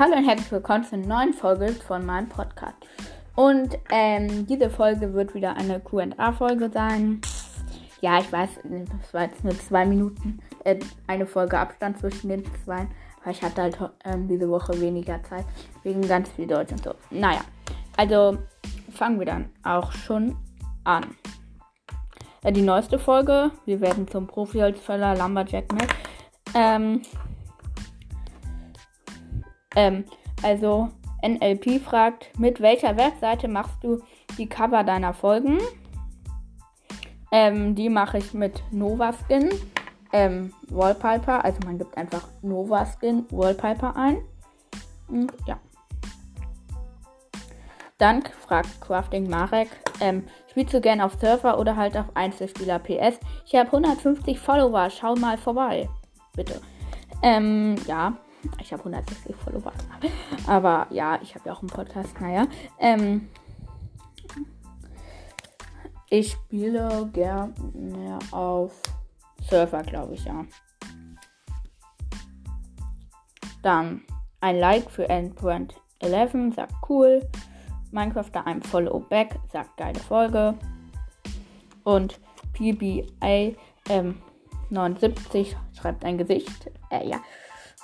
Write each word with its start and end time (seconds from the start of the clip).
Hallo 0.00 0.16
und 0.16 0.24
herzlich 0.24 0.50
willkommen 0.50 0.82
zur 0.82 0.96
neuen 0.96 1.34
Folge 1.34 1.74
von 1.74 2.06
meinem 2.06 2.26
Podcast. 2.26 2.74
Und 3.36 3.78
ähm, 3.90 4.46
diese 4.46 4.70
Folge 4.70 5.12
wird 5.12 5.34
wieder 5.34 5.54
eine 5.58 5.78
QA-Folge 5.78 6.70
sein. 6.72 7.20
Ja, 8.00 8.18
ich 8.18 8.32
weiß, 8.32 8.48
das 8.64 9.12
war 9.12 9.24
jetzt 9.24 9.44
nur 9.44 9.52
zwei 9.58 9.84
Minuten, 9.84 10.40
äh, 10.64 10.78
eine 11.06 11.26
Folge 11.26 11.58
Abstand 11.58 11.98
zwischen 11.98 12.30
den 12.30 12.44
zwei. 12.64 12.88
Weil 13.22 13.32
ich 13.34 13.42
hatte 13.42 13.60
halt 13.60 13.78
ähm, 14.06 14.26
diese 14.26 14.48
Woche 14.48 14.80
weniger 14.80 15.22
Zeit, 15.22 15.44
wegen 15.82 16.00
ganz 16.00 16.30
viel 16.30 16.46
Deutsch 16.46 16.72
und 16.72 16.82
so. 16.82 16.94
Naja, 17.10 17.42
also 17.98 18.38
fangen 18.94 19.18
wir 19.18 19.26
dann 19.26 19.50
auch 19.64 19.92
schon 19.92 20.34
an. 20.84 21.14
Äh, 22.42 22.52
die 22.52 22.62
neueste 22.62 22.98
Folge, 22.98 23.50
wir 23.66 23.82
werden 23.82 24.08
zum 24.08 24.26
Profi-Holzfäller 24.26 25.14
Lumberjack 25.18 25.70
Mac. 25.74 25.94
Ähm, 26.54 27.02
ähm, 29.76 30.04
also 30.42 30.88
NLP 31.22 31.80
fragt, 31.80 32.38
mit 32.38 32.60
welcher 32.60 32.96
Webseite 32.96 33.48
machst 33.48 33.82
du 33.82 34.02
die 34.38 34.46
Cover 34.46 34.84
deiner 34.84 35.14
Folgen? 35.14 35.58
Ähm, 37.32 37.74
die 37.74 37.88
mache 37.88 38.18
ich 38.18 38.34
mit 38.34 38.62
Novaskin 38.72 39.50
ähm, 40.12 40.52
Wallpaper. 40.68 41.44
Also 41.44 41.58
man 41.64 41.78
gibt 41.78 41.96
einfach 41.96 42.26
Novaskin 42.42 43.26
Wallpaper 43.30 43.96
ein. 43.96 44.18
Und 45.08 45.32
ja. 45.46 45.58
Dann 47.98 48.22
fragt 48.46 48.80
Crafting 48.80 49.28
Marek, 49.28 49.68
ähm, 50.00 50.24
spielst 50.50 50.72
du 50.72 50.80
gern 50.80 51.02
auf 51.02 51.14
Server 51.20 51.58
oder 51.58 51.76
halt 51.76 51.98
auf 51.98 52.06
Einzelspieler 52.14 52.78
PS? 52.78 53.20
Ich 53.44 53.54
habe 53.54 53.66
150 53.66 54.38
Follower, 54.38 54.88
schau 54.88 55.14
mal 55.16 55.36
vorbei. 55.36 55.88
Bitte. 56.34 56.62
Ähm, 57.22 57.76
ja. 57.86 58.16
Ich 58.60 58.72
habe 58.72 58.82
160 58.84 59.34
Follower. 59.36 59.72
Aber 60.46 60.86
ja, 60.90 61.18
ich 61.22 61.34
habe 61.34 61.48
ja 61.48 61.54
auch 61.54 61.60
einen 61.60 61.68
Podcast. 61.68 62.20
Naja. 62.20 62.46
Ähm, 62.78 63.28
ich 66.08 66.32
spiele 66.32 67.08
gerne 67.12 68.18
auf 68.32 68.82
Surfer, 69.48 69.82
glaube 69.82 70.14
ich, 70.14 70.24
ja. 70.24 70.44
Dann 73.62 74.02
ein 74.40 74.58
Like 74.58 74.90
für 74.90 75.08
Endpoint 75.08 75.74
11, 76.00 76.54
sagt 76.54 76.74
cool. 76.88 77.28
Minecraft 77.92 78.30
da 78.32 78.40
einem 78.42 78.62
Follow 78.62 79.00
back, 79.00 79.38
sagt 79.52 79.76
geile 79.76 80.00
Folge. 80.00 80.54
Und 81.84 82.20
PBA 82.52 83.54
ähm, 83.88 84.22
79 84.70 85.56
schreibt 85.78 86.04
ein 86.04 86.18
Gesicht. 86.18 86.70
Äh, 86.90 87.08
ja. 87.08 87.20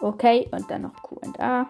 Okay, 0.00 0.48
und 0.52 0.70
dann 0.70 0.82
noch 0.82 0.94
QA. 1.02 1.68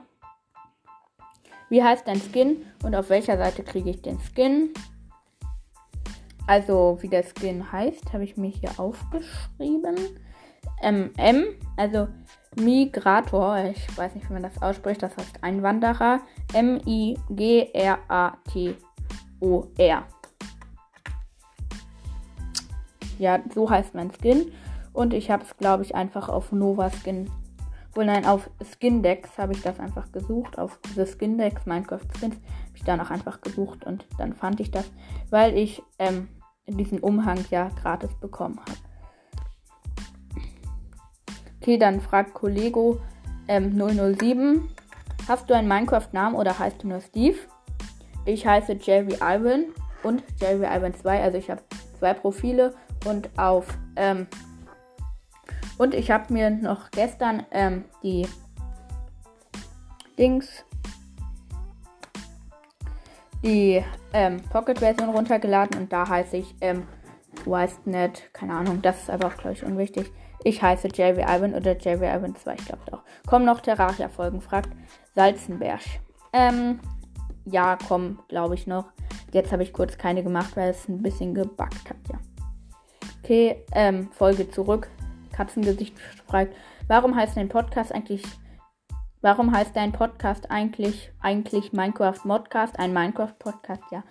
Wie 1.69 1.83
heißt 1.83 2.07
dein 2.07 2.21
Skin 2.21 2.65
und 2.85 2.95
auf 2.95 3.09
welcher 3.11 3.37
Seite 3.37 3.63
kriege 3.63 3.91
ich 3.91 4.03
den 4.03 4.19
Skin? 4.21 4.73
Also, 6.47 6.99
wie 7.01 7.09
der 7.09 7.25
Skin 7.25 7.73
heißt, 7.73 8.13
habe 8.13 8.23
ich 8.25 8.37
mir 8.37 8.51
hier 8.51 8.71
aufgeschrieben. 8.79 9.97
MM, 10.83 11.45
also 11.77 12.09
Migrator, 12.57 13.59
ich 13.65 13.97
weiß 13.97 14.15
nicht, 14.15 14.29
wie 14.29 14.35
man 14.35 14.43
das 14.43 14.63
ausspricht, 14.63 15.03
das 15.03 15.17
heißt 15.17 15.43
Einwanderer. 15.43 16.21
M-I-G-R-A-T-O-R. 16.53 17.27
Ja, 23.19 23.41
so 23.55 23.71
heißt 23.71 23.95
mein 23.95 24.13
Skin. 24.13 24.53
Und 24.93 25.15
ich 25.15 25.31
habe 25.31 25.43
es, 25.43 25.57
glaube 25.57 25.83
ich, 25.83 25.95
einfach 25.95 26.29
auf 26.29 26.53
Nova 26.53 26.91
Skin 26.91 27.31
wohl 27.97 28.05
nein, 28.05 28.27
auf 28.27 28.51
Skindex 28.63 29.39
habe 29.39 29.53
ich 29.53 29.63
das 29.63 29.81
einfach 29.81 30.13
gesucht. 30.13 30.59
Auf 30.59 30.79
The 30.95 31.07
Skindex 31.07 31.67
Minecraft 31.67 32.07
Skins 32.19 32.35
habe 32.35 32.75
ich 32.75 32.85
danach 32.85 33.11
einfach 33.11 33.41
gesucht 33.41 33.85
und 33.85 34.07
dann 34.19 34.35
fand 34.35 34.61
ich 34.61 34.71
das, 34.71 34.91
weil 35.31 35.57
ich 35.57 35.83
ähm, 35.99 36.29
diesen 36.67 37.01
Umhang 37.01 37.45
ja 37.51 37.71
gratis 37.81 38.11
bekommen 38.21 38.61
habe. 38.61 38.79
Okay, 41.61 41.79
dann 41.79 42.01
fragt 42.01 42.35
Kollego 42.35 43.01
ähm, 43.49 43.77
007. 43.77 44.69
Hast 45.27 45.51
du 45.51 45.55
einen 45.55 45.67
Minecraft-Namen 45.67 46.37
oder 46.37 46.59
heißt 46.59 46.83
du 46.83 46.89
nur 46.89 47.01
Steve? 47.01 47.39
Ich 48.25 48.47
heiße 48.47 48.75
Jerry 48.81 49.17
Ivan 49.17 49.67
und 50.03 50.23
Jerry 50.41 50.67
Ivan 50.67 50.95
2. 50.95 51.23
Also 51.23 51.39
ich 51.39 51.51
habe 51.51 51.63
zwei 51.99 52.15
Profile 52.15 52.75
und 53.05 53.29
auf 53.37 53.67
ähm, 53.97 54.27
und 55.79 55.95
ich 55.95 56.11
habe 56.11 56.33
mir 56.33 56.51
noch 56.51 56.91
gestern 56.91 57.45
ähm, 57.51 57.85
die 58.03 58.27
Dings, 60.19 60.65
die 63.43 63.85
ähm, 64.13 64.41
Pocket-Version 64.51 65.11
runtergeladen 65.11 65.79
und 65.81 65.93
da 65.93 66.09
heiße 66.09 66.39
ich 66.39 66.55
ähm, 66.61 66.87
Wistnet, 67.45 68.33
keine 68.33 68.55
Ahnung, 68.55 68.81
das 68.83 69.03
ist 69.03 69.11
aber 69.11 69.29
auch, 69.29 69.37
glaube 69.37 69.53
ich, 69.53 69.65
unwichtig. 69.65 70.11
Ich 70.43 70.63
heiße 70.63 70.89
JV 70.89 71.21
Ivan 71.23 71.55
oder 71.55 71.77
JV 71.77 72.03
Ivan 72.03 72.35
2, 72.35 72.55
ich 72.55 72.65
glaube 72.65 72.83
auch. 72.93 73.03
Kommen 73.27 73.45
noch 73.45 73.61
Terraria-Folgen, 73.61 74.41
fragt 74.41 74.71
Salzenberg. 75.15 75.81
Ähm, 76.33 76.81
ja, 77.45 77.77
kommen, 77.77 78.21
glaube 78.29 78.55
ich, 78.55 78.67
noch. 78.67 78.87
Jetzt 79.33 79.53
habe 79.53 79.63
ich 79.63 79.73
kurz 79.73 79.99
keine 79.99 80.23
gemacht, 80.23 80.57
weil 80.57 80.71
es 80.71 80.89
ein 80.89 81.03
bisschen 81.03 81.35
gebackt 81.35 81.91
hat, 81.91 81.97
ja. 82.11 82.19
Okay, 83.23 83.65
ähm, 83.73 84.09
Folge 84.13 84.49
zurück. 84.49 84.89
Katzengesicht 85.37 85.99
fragt, 86.27 86.55
warum 86.89 87.15
heißt 87.15 87.37
dein 87.37 87.49
Podcast 87.49 87.93
eigentlich 87.93 88.23
Warum 89.23 89.51
heißt 89.51 89.75
dein 89.75 89.93
Podcast 89.93 90.51
eigentlich 90.51 91.11
eigentlich 91.21 91.73
Minecraft 91.73 92.21
Modcast? 92.25 92.79
Ein 92.79 92.93
Minecraft 92.93 93.33
Podcast, 93.39 93.83
ja. 93.91 94.05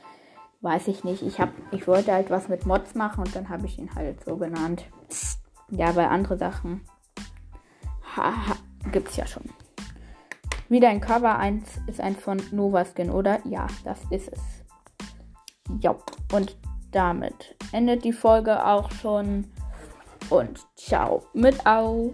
Weiß 0.61 0.87
ich 0.89 1.03
nicht. 1.03 1.21
Ich 1.21 1.39
hab, 1.39 1.49
ich 1.71 1.87
wollte 1.87 2.11
halt 2.11 2.29
was 2.31 2.49
mit 2.49 2.65
Mods 2.65 2.95
machen 2.95 3.23
und 3.23 3.35
dann 3.35 3.47
habe 3.47 3.65
ich 3.65 3.77
ihn 3.77 3.93
halt 3.95 4.23
so 4.25 4.35
genannt. 4.35 4.83
Ja, 5.69 5.91
bei 5.91 6.07
andere 6.07 6.37
Sachen 6.37 6.81
ha, 8.17 8.33
gibt's 8.91 9.15
ja 9.15 9.25
schon. 9.25 9.43
Wieder 10.69 10.89
ein 10.89 11.01
Cover 11.01 11.37
1 11.37 11.81
ist 11.87 12.01
ein 12.01 12.15
von 12.15 12.41
Novaskin, 12.51 13.11
oder? 13.11 13.39
Ja, 13.45 13.67
das 13.83 13.99
ist 14.09 14.29
es. 14.31 14.41
Ja, 15.79 15.95
und 16.33 16.57
damit 16.91 17.55
endet 17.71 18.03
die 18.03 18.13
Folge 18.13 18.65
auch 18.65 18.91
schon 18.91 19.45
und 20.29 20.59
ciao 20.75 21.23
mit 21.33 21.65
Au. 21.65 22.13